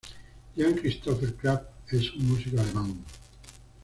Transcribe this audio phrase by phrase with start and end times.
[0.57, 3.05] Jean-Christophe Krafft es un músico alemán.